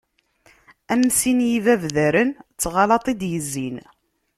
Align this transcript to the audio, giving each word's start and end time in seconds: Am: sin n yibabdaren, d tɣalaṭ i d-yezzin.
Am: 0.91 1.03
sin 1.19 1.39
n 1.43 1.47
yibabdaren, 1.49 2.29
d 2.53 2.57
tɣalaṭ 2.61 3.05
i 3.11 3.13
d-yezzin. 3.19 3.77